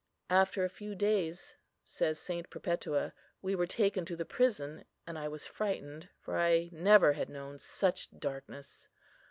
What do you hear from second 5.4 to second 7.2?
frightened, for I never